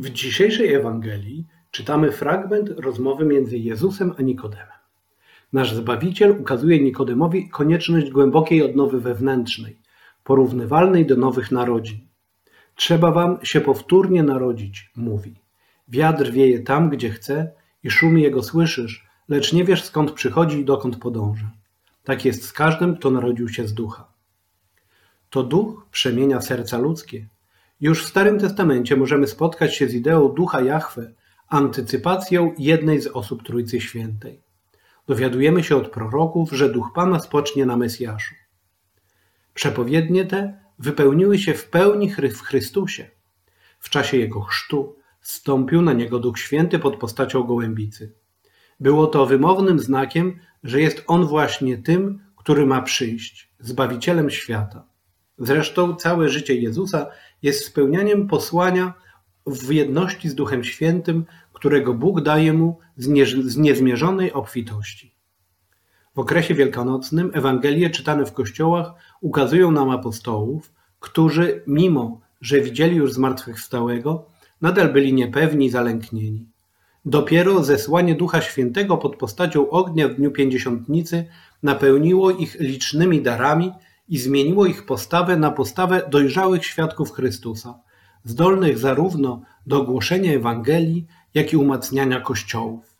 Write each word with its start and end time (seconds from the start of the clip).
W 0.00 0.10
dzisiejszej 0.10 0.74
Ewangelii 0.74 1.46
czytamy 1.70 2.12
fragment 2.12 2.68
rozmowy 2.68 3.24
między 3.24 3.58
Jezusem 3.58 4.14
a 4.18 4.22
Nikodemem. 4.22 4.78
Nasz 5.52 5.74
Zbawiciel 5.74 6.40
ukazuje 6.40 6.82
Nikodemowi 6.82 7.48
konieczność 7.48 8.10
głębokiej 8.10 8.62
odnowy 8.62 9.00
wewnętrznej, 9.00 9.78
porównywalnej 10.24 11.06
do 11.06 11.16
nowych 11.16 11.50
narodzin. 11.50 11.98
Trzeba 12.74 13.12
wam 13.12 13.38
się 13.42 13.60
powtórnie 13.60 14.22
narodzić, 14.22 14.90
mówi. 14.96 15.34
Wiatr 15.88 16.30
wieje 16.30 16.60
tam, 16.60 16.90
gdzie 16.90 17.10
chce 17.10 17.52
i 17.82 17.90
szum 17.90 18.18
jego 18.18 18.42
słyszysz, 18.42 19.06
lecz 19.28 19.52
nie 19.52 19.64
wiesz 19.64 19.84
skąd 19.84 20.12
przychodzi 20.12 20.58
i 20.58 20.64
dokąd 20.64 20.96
podąża. 20.96 21.50
Tak 22.04 22.24
jest 22.24 22.44
z 22.44 22.52
każdym, 22.52 22.96
kto 22.96 23.10
narodził 23.10 23.48
się 23.48 23.68
z 23.68 23.74
ducha. 23.74 24.12
To 25.30 25.42
duch 25.42 25.86
przemienia 25.90 26.40
serca 26.40 26.78
ludzkie, 26.78 27.26
już 27.80 28.04
w 28.04 28.08
Starym 28.08 28.38
Testamencie 28.38 28.96
możemy 28.96 29.26
spotkać 29.26 29.76
się 29.76 29.88
z 29.88 29.94
ideą 29.94 30.28
ducha 30.28 30.60
Jahwe, 30.60 31.12
antycypacją 31.48 32.54
jednej 32.58 33.00
z 33.00 33.06
osób 33.06 33.42
Trójcy 33.42 33.80
Świętej. 33.80 34.42
Dowiadujemy 35.06 35.64
się 35.64 35.76
od 35.76 35.88
proroków, 35.88 36.52
że 36.52 36.68
duch 36.68 36.90
Pana 36.94 37.20
spocznie 37.20 37.66
na 37.66 37.76
Mesjaszu. 37.76 38.34
Przepowiednie 39.54 40.24
te 40.24 40.60
wypełniły 40.78 41.38
się 41.38 41.54
w 41.54 41.68
pełni 41.68 42.10
w 42.10 42.40
Chrystusie. 42.40 43.10
W 43.78 43.90
czasie 43.90 44.16
Jego 44.16 44.40
chrztu 44.40 44.96
stąpił 45.20 45.82
na 45.82 45.92
Niego 45.92 46.18
Duch 46.18 46.38
Święty 46.38 46.78
pod 46.78 46.96
postacią 46.96 47.42
gołębicy. 47.42 48.12
Było 48.80 49.06
to 49.06 49.26
wymownym 49.26 49.78
znakiem, 49.78 50.38
że 50.64 50.80
jest 50.80 51.04
On 51.06 51.26
właśnie 51.26 51.78
tym, 51.78 52.20
który 52.36 52.66
ma 52.66 52.82
przyjść, 52.82 53.50
Zbawicielem 53.58 54.30
świata. 54.30 54.89
Zresztą 55.40 55.96
całe 55.96 56.28
życie 56.28 56.54
Jezusa 56.54 57.06
jest 57.42 57.64
spełnianiem 57.64 58.28
posłania 58.28 58.94
w 59.46 59.72
jedności 59.72 60.28
z 60.28 60.34
Duchem 60.34 60.64
Świętym, 60.64 61.24
którego 61.52 61.94
Bóg 61.94 62.20
daje 62.20 62.52
mu 62.52 62.78
z 62.96 63.56
niezmierzonej 63.56 64.32
obfitości. 64.32 65.14
W 66.14 66.18
okresie 66.18 66.54
wielkanocnym 66.54 67.30
Ewangelie 67.34 67.90
czytane 67.90 68.26
w 68.26 68.32
kościołach 68.32 68.92
ukazują 69.20 69.70
nam 69.70 69.90
apostołów, 69.90 70.72
którzy, 71.00 71.62
mimo 71.66 72.20
że 72.40 72.60
widzieli 72.60 72.96
już 72.96 73.12
zmartwychwstałego, 73.12 74.26
nadal 74.60 74.92
byli 74.92 75.12
niepewni 75.12 75.66
i 75.66 75.70
zalęknieni. 75.70 76.46
Dopiero 77.04 77.64
zesłanie 77.64 78.14
Ducha 78.14 78.40
Świętego 78.40 78.96
pod 78.96 79.16
postacią 79.16 79.70
ognia 79.70 80.08
w 80.08 80.14
dniu 80.14 80.30
pięćdziesiątnicy 80.30 81.26
napełniło 81.62 82.30
ich 82.30 82.60
licznymi 82.60 83.22
darami 83.22 83.72
i 84.10 84.18
zmieniło 84.18 84.66
ich 84.66 84.86
postawę 84.86 85.36
na 85.36 85.50
postawę 85.50 86.02
dojrzałych 86.10 86.66
świadków 86.66 87.12
Chrystusa, 87.12 87.78
zdolnych 88.24 88.78
zarówno 88.78 89.42
do 89.66 89.82
głoszenia 89.82 90.32
Ewangelii, 90.32 91.06
jak 91.34 91.52
i 91.52 91.56
umacniania 91.56 92.20
kościołów. 92.20 92.96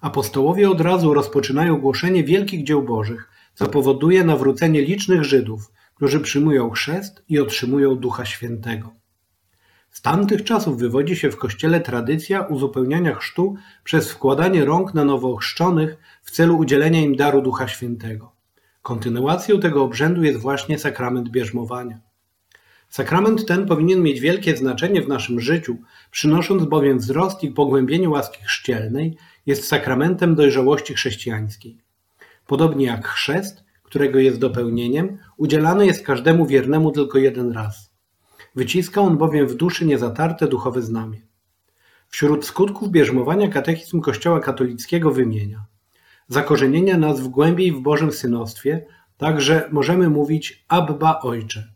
Apostołowie 0.00 0.70
od 0.70 0.80
razu 0.80 1.14
rozpoczynają 1.14 1.76
głoszenie 1.76 2.24
wielkich 2.24 2.64
dzieł 2.64 2.82
Bożych, 2.82 3.30
co 3.54 3.66
powoduje 3.66 4.24
nawrócenie 4.24 4.82
licznych 4.82 5.24
Żydów, 5.24 5.72
którzy 5.94 6.20
przyjmują 6.20 6.70
chrzest 6.70 7.24
i 7.28 7.40
otrzymują 7.40 7.96
Ducha 7.96 8.24
Świętego. 8.24 8.94
Z 9.90 10.02
tamtych 10.02 10.44
czasów 10.44 10.78
wywodzi 10.78 11.16
się 11.16 11.30
w 11.30 11.36
Kościele 11.36 11.80
tradycja 11.80 12.40
uzupełniania 12.40 13.14
chrztu 13.14 13.54
przez 13.84 14.12
wkładanie 14.12 14.64
rąk 14.64 14.94
na 14.94 15.04
nowo 15.04 15.32
ochrzczonych 15.32 15.96
w 16.22 16.30
celu 16.30 16.58
udzielenia 16.58 17.00
im 17.00 17.16
daru 17.16 17.42
Ducha 17.42 17.68
Świętego. 17.68 18.41
Kontynuacją 18.82 19.60
tego 19.60 19.82
obrzędu 19.82 20.22
jest 20.22 20.38
właśnie 20.38 20.78
sakrament 20.78 21.28
bierzmowania. 21.28 22.00
Sakrament 22.88 23.46
ten 23.46 23.66
powinien 23.66 24.02
mieć 24.02 24.20
wielkie 24.20 24.56
znaczenie 24.56 25.02
w 25.02 25.08
naszym 25.08 25.40
życiu, 25.40 25.76
przynosząc 26.10 26.64
bowiem 26.64 26.98
wzrost 26.98 27.42
i 27.42 27.50
pogłębienie 27.50 28.08
łaski 28.08 28.44
chrzcielnej, 28.44 29.16
jest 29.46 29.68
sakramentem 29.68 30.34
dojrzałości 30.34 30.94
chrześcijańskiej. 30.94 31.78
Podobnie 32.46 32.86
jak 32.86 33.08
chrzest, 33.08 33.64
którego 33.82 34.18
jest 34.18 34.38
dopełnieniem, 34.38 35.18
udzielany 35.36 35.86
jest 35.86 36.06
każdemu 36.06 36.46
wiernemu 36.46 36.90
tylko 36.90 37.18
jeden 37.18 37.52
raz. 37.52 37.92
Wyciska 38.54 39.00
on 39.00 39.18
bowiem 39.18 39.46
w 39.46 39.54
duszy 39.54 39.86
niezatarte 39.86 40.48
duchowe 40.48 40.82
znamie. 40.82 41.18
Wśród 42.08 42.44
skutków 42.44 42.90
bierzmowania 42.90 43.48
katechizm 43.48 44.00
Kościoła 44.00 44.40
katolickiego 44.40 45.10
wymienia 45.10 45.71
zakorzenienia 46.32 46.98
nas 46.98 47.20
w 47.20 47.28
głębiej 47.28 47.72
w 47.72 47.80
Bożym 47.80 48.12
synostwie, 48.12 48.86
tak 49.16 49.40
że 49.40 49.68
możemy 49.72 50.10
mówić 50.10 50.64
Abba 50.68 51.20
Ojcze. 51.20 51.72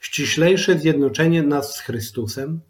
Ściślejsze 0.00 0.78
zjednoczenie 0.78 1.42
nas 1.42 1.74
z 1.74 1.80
Chrystusem, 1.80 2.60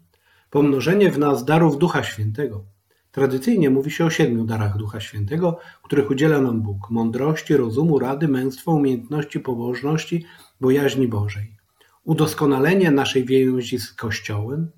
pomnożenie 0.49 1.11
w 1.11 1.19
nas 1.19 1.45
darów 1.45 1.77
Ducha 1.77 2.03
Świętego. 2.03 2.63
Tradycyjnie 3.11 3.69
mówi 3.69 3.91
się 3.91 4.05
o 4.05 4.09
siedmiu 4.09 4.43
darach 4.43 4.77
Ducha 4.77 4.99
Świętego, 4.99 5.59
których 5.83 6.09
udziela 6.09 6.41
nam 6.41 6.61
Bóg: 6.61 6.89
mądrości, 6.89 7.57
rozumu, 7.57 7.99
rady, 7.99 8.27
męstwa, 8.27 8.71
umiejętności, 8.71 9.39
pobożności, 9.39 10.25
bojaźni 10.61 11.07
Bożej. 11.07 11.55
Udoskonalenie 12.03 12.91
naszej 12.91 13.25
więzi 13.25 13.79
z 13.79 13.93
Kościołem, 13.93 14.71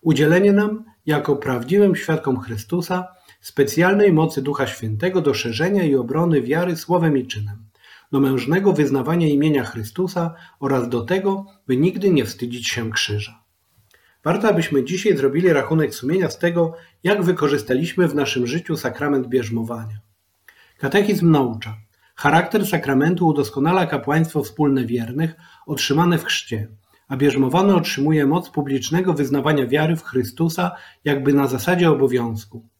udzielenie 0.00 0.52
nam 0.52 0.84
jako 1.06 1.36
prawdziwym 1.36 1.96
świadkom 1.96 2.40
Chrystusa 2.40 3.08
specjalnej 3.42 4.12
mocy 4.12 4.42
Ducha 4.42 4.66
Świętego 4.66 5.20
do 5.20 5.34
szerzenia 5.34 5.84
i 5.84 5.94
obrony 5.94 6.42
wiary 6.42 6.76
słowem 6.76 7.16
i 7.16 7.26
czynem, 7.26 7.56
do 8.12 8.20
mężnego 8.20 8.72
wyznawania 8.72 9.28
imienia 9.28 9.64
Chrystusa 9.64 10.34
oraz 10.60 10.88
do 10.88 11.00
tego, 11.00 11.46
by 11.66 11.76
nigdy 11.76 12.10
nie 12.10 12.24
wstydzić 12.24 12.68
się 12.68 12.90
krzyża. 12.90 13.42
Warto, 14.24 14.48
abyśmy 14.48 14.84
dzisiaj 14.84 15.16
zrobili 15.16 15.52
rachunek 15.52 15.94
sumienia 15.94 16.30
z 16.30 16.38
tego, 16.38 16.74
jak 17.04 17.22
wykorzystaliśmy 17.22 18.08
w 18.08 18.14
naszym 18.14 18.46
życiu 18.46 18.76
sakrament 18.76 19.26
bierzmowania. 19.26 20.00
Katechizm 20.78 21.30
naucza. 21.30 21.76
Charakter 22.14 22.66
sakramentu 22.66 23.26
udoskonala 23.26 23.86
kapłaństwo 23.86 24.42
wspólne 24.42 24.86
wiernych 24.86 25.34
otrzymane 25.66 26.18
w 26.18 26.24
chrzcie, 26.24 26.68
a 27.08 27.16
bierzmowany 27.16 27.74
otrzymuje 27.74 28.26
moc 28.26 28.50
publicznego 28.50 29.14
wyznawania 29.14 29.66
wiary 29.66 29.96
w 29.96 30.02
Chrystusa 30.02 30.76
jakby 31.04 31.32
na 31.32 31.46
zasadzie 31.46 31.90
obowiązku. 31.90 32.71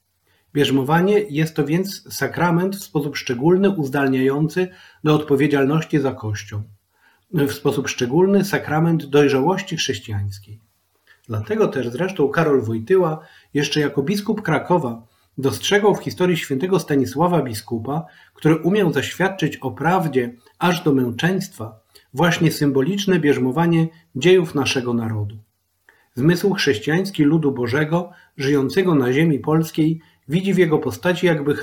Bierzmowanie 0.55 1.19
jest 1.19 1.57
to 1.57 1.65
więc 1.65 2.15
sakrament 2.15 2.77
w 2.77 2.83
sposób 2.83 3.17
szczególny 3.17 3.71
uzdalniający 3.71 4.69
do 5.05 5.15
odpowiedzialności 5.15 6.01
za 6.01 6.13
Kościół, 6.13 6.63
w 7.33 7.53
sposób 7.53 7.89
szczególny 7.89 8.45
sakrament 8.45 9.05
dojrzałości 9.05 9.77
chrześcijańskiej. 9.77 10.61
Dlatego 11.27 11.69
też 11.69 11.89
zresztą 11.89 12.29
Karol 12.29 12.63
Wojtyła, 12.63 13.21
jeszcze 13.55 13.81
jako 13.81 14.03
biskup 14.03 14.43
Krakowa, 14.43 15.07
dostrzegał 15.39 15.95
w 15.95 16.03
historii 16.03 16.37
świętego 16.37 16.79
Stanisława 16.79 17.43
biskupa, 17.43 18.07
który 18.35 18.57
umiał 18.57 18.93
zaświadczyć 18.93 19.57
o 19.57 19.71
prawdzie 19.71 20.35
aż 20.59 20.83
do 20.85 20.95
męczeństwa, 20.95 21.81
właśnie 22.15 22.53
symboliczne 22.53 23.19
bierzmowanie 23.19 23.89
dziejów 24.17 24.55
naszego 24.55 24.95
narodu. 24.95 25.39
Zmysł 26.15 26.55
chrześcijański 26.55 27.23
ludu 27.23 27.53
Bożego, 27.53 28.11
żyjącego 28.37 28.95
na 28.95 29.13
ziemi 29.13 29.39
polskiej, 29.39 30.01
Widzi 30.29 30.55
w 30.55 30.59
jego 30.59 30.79
postaci 30.79 31.27
jakby 31.27 31.55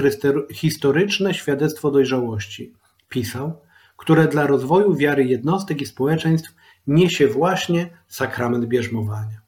historyczne 0.54 1.34
świadectwo 1.34 1.92
dojrzałości, 1.92 2.74
pisał, 3.10 3.62
które 3.98 4.28
dla 4.28 4.48
rozwoju 4.48 4.96
wiary 4.96 5.26
jednostek 5.26 5.82
i 5.82 5.86
społeczeństw 5.86 6.56
niesie 6.88 7.28
właśnie 7.28 7.90
sakrament 8.08 8.66
bierzmowania. 8.66 9.42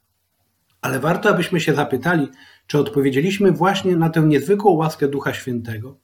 Ale 0.80 1.00
warto, 1.00 1.28
abyśmy 1.28 1.60
się 1.60 1.74
zapytali, 1.74 2.28
czy 2.66 2.78
odpowiedzieliśmy 2.78 3.52
właśnie 3.52 3.96
na 3.96 4.10
tę 4.10 4.20
niezwykłą 4.20 4.72
łaskę 4.72 5.08
Ducha 5.08 5.34
Świętego. 5.34 5.98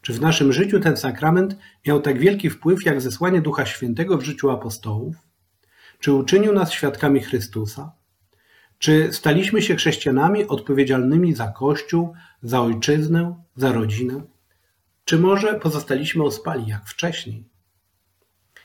Czy 0.00 0.12
w 0.12 0.20
naszym 0.20 0.52
życiu 0.52 0.80
ten 0.80 0.96
sakrament 0.96 1.56
miał 1.86 2.00
tak 2.00 2.18
wielki 2.18 2.50
wpływ 2.50 2.84
jak 2.84 3.00
zesłanie 3.00 3.40
Ducha 3.40 3.66
Świętego 3.66 4.18
w 4.18 4.22
życiu 4.22 4.50
apostołów? 4.50 5.16
Czy 5.98 6.12
uczynił 6.12 6.52
nas 6.52 6.72
świadkami 6.72 7.20
Chrystusa? 7.20 7.92
Czy 8.78 9.12
staliśmy 9.12 9.62
się 9.62 9.76
chrześcijanami 9.76 10.46
odpowiedzialnymi 10.46 11.34
za 11.34 11.48
Kościół, 11.48 12.12
za 12.42 12.60
ojczyznę, 12.60 13.34
za 13.56 13.72
rodzinę? 13.72 14.22
Czy 15.04 15.18
może 15.18 15.54
pozostaliśmy 15.54 16.24
ospali 16.24 16.66
jak 16.66 16.86
wcześniej? 16.86 17.44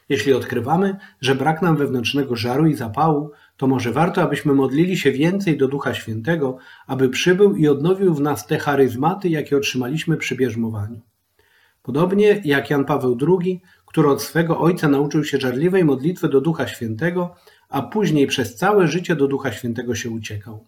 Jeśli 0.09 0.33
odkrywamy, 0.33 0.95
że 1.21 1.35
brak 1.35 1.61
nam 1.61 1.77
wewnętrznego 1.77 2.35
żaru 2.35 2.67
i 2.67 2.73
zapału, 2.73 3.31
to 3.57 3.67
może 3.67 3.91
warto, 3.91 4.21
abyśmy 4.21 4.53
modlili 4.53 4.97
się 4.97 5.11
więcej 5.11 5.57
do 5.57 5.67
Ducha 5.67 5.93
Świętego, 5.93 6.57
aby 6.87 7.09
przybył 7.09 7.55
i 7.55 7.67
odnowił 7.67 8.13
w 8.13 8.21
nas 8.21 8.47
te 8.47 8.59
charyzmaty, 8.59 9.29
jakie 9.29 9.57
otrzymaliśmy 9.57 10.17
przy 10.17 10.35
bierzmowaniu. 10.35 11.01
Podobnie 11.83 12.41
jak 12.45 12.69
Jan 12.69 12.85
Paweł 12.85 13.17
II, 13.27 13.61
który 13.85 14.09
od 14.09 14.21
swego 14.23 14.59
ojca 14.59 14.89
nauczył 14.89 15.23
się 15.23 15.37
żarliwej 15.37 15.85
modlitwy 15.85 16.29
do 16.29 16.41
Ducha 16.41 16.67
Świętego, 16.67 17.35
a 17.71 17.81
później 17.81 18.27
przez 18.27 18.55
całe 18.55 18.87
życie 18.87 19.15
do 19.15 19.27
Ducha 19.27 19.51
Świętego 19.51 19.95
się 19.95 20.09
uciekał. 20.09 20.65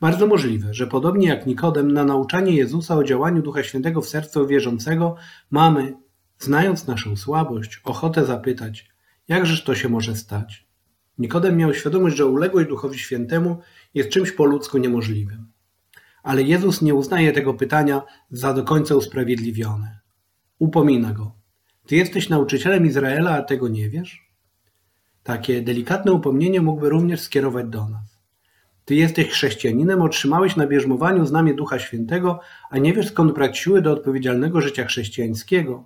Bardzo 0.00 0.26
możliwe, 0.26 0.74
że 0.74 0.86
podobnie 0.86 1.28
jak 1.28 1.46
Nikodem, 1.46 1.92
na 1.92 2.04
nauczanie 2.04 2.56
Jezusa 2.56 2.96
o 2.96 3.04
działaniu 3.04 3.42
Ducha 3.42 3.62
Świętego 3.62 4.00
w 4.00 4.08
sercu 4.08 4.46
wierzącego 4.46 5.16
mamy, 5.50 5.94
znając 6.38 6.86
naszą 6.86 7.16
słabość, 7.16 7.80
ochotę 7.84 8.26
zapytać, 8.26 8.88
jakżeż 9.28 9.64
to 9.64 9.74
się 9.74 9.88
może 9.88 10.16
stać? 10.16 10.66
Nikodem 11.18 11.56
miał 11.56 11.74
świadomość, 11.74 12.16
że 12.16 12.26
uległość 12.26 12.68
Duchowi 12.68 12.98
Świętemu 12.98 13.58
jest 13.94 14.08
czymś 14.08 14.32
po 14.32 14.44
ludzku 14.44 14.78
niemożliwym. 14.78 15.52
Ale 16.22 16.42
Jezus 16.42 16.82
nie 16.82 16.94
uznaje 16.94 17.32
tego 17.32 17.54
pytania 17.54 18.02
za 18.30 18.52
do 18.52 18.64
końca 18.64 18.94
usprawiedliwione. 18.94 19.98
Upomina 20.58 21.12
go. 21.12 21.32
Ty 21.86 21.96
jesteś 21.96 22.28
nauczycielem 22.28 22.86
Izraela, 22.86 23.30
a 23.30 23.42
tego 23.42 23.68
nie 23.68 23.88
wiesz? 23.88 24.31
Takie 25.22 25.62
delikatne 25.62 26.12
upomnienie 26.12 26.60
mógłby 26.60 26.88
również 26.88 27.20
skierować 27.20 27.66
do 27.66 27.88
nas. 27.88 28.18
Ty 28.84 28.94
jesteś 28.94 29.28
chrześcijaninem, 29.28 30.02
otrzymałeś 30.02 30.56
na 30.56 30.66
bierzmowaniu 30.66 31.26
znamie 31.26 31.54
Ducha 31.54 31.78
Świętego, 31.78 32.40
a 32.70 32.78
nie 32.78 32.92
wiesz 32.92 33.08
skąd 33.08 33.32
brać 33.32 33.58
siły 33.58 33.82
do 33.82 33.92
odpowiedzialnego 33.92 34.60
życia 34.60 34.84
chrześcijańskiego. 34.84 35.84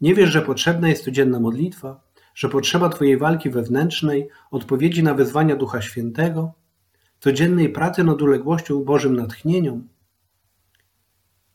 Nie 0.00 0.14
wiesz, 0.14 0.30
że 0.30 0.42
potrzebna 0.42 0.88
jest 0.88 1.04
codzienna 1.04 1.40
modlitwa, 1.40 2.00
że 2.34 2.48
potrzeba 2.48 2.88
Twojej 2.88 3.18
walki 3.18 3.50
wewnętrznej, 3.50 4.28
odpowiedzi 4.50 5.02
na 5.02 5.14
wezwania 5.14 5.56
Ducha 5.56 5.82
Świętego, 5.82 6.52
codziennej 7.20 7.68
pracy 7.68 8.04
nad 8.04 8.22
uległością 8.22 8.84
Bożym 8.84 9.16
natchnieniom. 9.16 9.88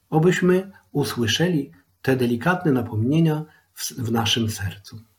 Obyśmy 0.10 0.72
usłyszeli 0.92 1.72
te 2.02 2.16
delikatne 2.16 2.72
napomnienia 2.72 3.46
w, 3.74 3.92
w 3.92 4.12
naszym 4.12 4.50
sercu. 4.50 5.11